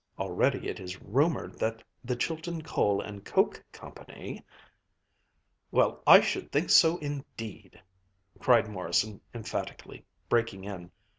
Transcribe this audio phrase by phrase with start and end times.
[0.17, 4.43] Already it is rumored that the Chilton Coal and Coke Company...'"
[5.71, 7.79] "Well, I should think so indeed!"
[8.39, 10.89] cried Morrison emphatically, breaking in.